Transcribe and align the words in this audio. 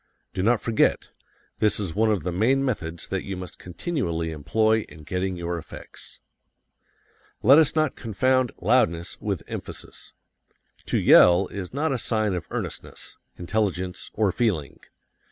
Do 0.33 0.41
not 0.41 0.61
forget: 0.61 1.09
this 1.59 1.79
is 1.79 1.93
one 1.93 2.09
of 2.09 2.23
the 2.23 2.31
main 2.31 2.65
methods 2.65 3.07
that 3.09 3.23
you 3.23 3.37
must 3.37 3.59
continually 3.59 4.31
employ 4.31 4.79
in 4.89 5.03
getting 5.03 5.35
your 5.35 5.59
effects. 5.59 6.19
Let 7.43 7.59
us 7.59 7.75
not 7.75 7.95
confound 7.95 8.51
loudness 8.57 9.21
with 9.21 9.43
emphasis. 9.47 10.13
To 10.87 10.97
yell 10.97 11.45
is 11.49 11.71
not 11.71 11.91
a 11.93 11.99
sign 11.99 12.33
of 12.33 12.47
earnestness, 12.49 13.19
intelligence, 13.37 14.09
or 14.15 14.31
feeling. 14.31 14.79